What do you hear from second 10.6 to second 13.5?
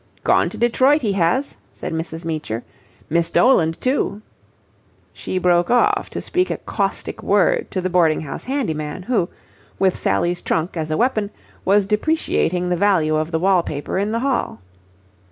as a weapon, was depreciating the value of the